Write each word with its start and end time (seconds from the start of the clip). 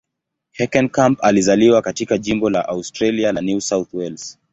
Heckenkamp 0.51 1.19
alizaliwa 1.23 1.81
katika 1.81 2.17
jimbo 2.17 2.49
la 2.49 2.67
Australia 2.67 3.31
la 3.31 3.41
New 3.41 3.59
South 3.59 3.93
Wales. 3.93 4.39